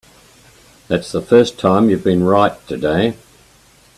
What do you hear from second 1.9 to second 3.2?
you've been right today.